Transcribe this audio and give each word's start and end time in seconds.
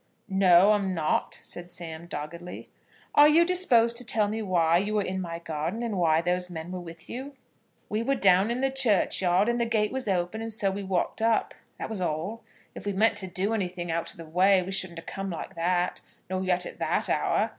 "No, 0.29 0.71
I 0.71 0.77
am 0.77 0.95
not," 0.95 1.37
said 1.43 1.69
Sam, 1.69 2.07
doggedly. 2.07 2.71
"Are 3.13 3.27
you 3.27 3.45
disposed 3.45 3.97
to 3.97 4.03
tell 4.03 4.27
me 4.27 4.41
why 4.41 4.77
you 4.77 4.95
were 4.95 5.03
in 5.03 5.21
my 5.21 5.37
garden, 5.37 5.83
and 5.83 5.95
why 5.95 6.21
those 6.21 6.49
men 6.49 6.71
were 6.71 6.79
with 6.79 7.07
you?" 7.07 7.35
"We 7.87 8.01
were 8.01 8.15
down 8.15 8.49
in 8.49 8.61
the 8.61 8.71
churchyard, 8.71 9.47
and 9.47 9.61
the 9.61 9.65
gate 9.67 9.91
was 9.91 10.07
open, 10.07 10.41
and 10.41 10.51
so 10.51 10.71
we 10.71 10.81
walked 10.81 11.21
up; 11.21 11.53
that 11.77 11.87
was 11.91 12.01
all. 12.01 12.41
If 12.73 12.87
we'd 12.87 12.97
meant 12.97 13.17
to 13.17 13.27
do 13.27 13.53
anything 13.53 13.91
out 13.91 14.09
of 14.09 14.17
the 14.17 14.25
way 14.25 14.63
we 14.63 14.71
shouldn't 14.71 14.97
'a 14.97 15.03
come 15.03 15.29
like 15.29 15.53
that, 15.53 16.01
nor 16.31 16.41
yet 16.43 16.65
at 16.65 16.79
that 16.79 17.07
hour. 17.07 17.49